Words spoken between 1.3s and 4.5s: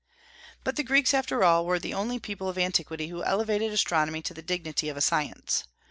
all were the only people of antiquity who elevated astronomy to the